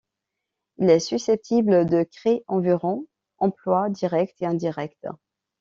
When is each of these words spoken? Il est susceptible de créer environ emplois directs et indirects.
Il 0.77 0.89
est 0.89 0.99
susceptible 0.99 1.85
de 1.85 2.01
créer 2.01 2.43
environ 2.47 3.05
emplois 3.37 3.87
directs 3.91 4.33
et 4.41 4.47
indirects. 4.47 5.05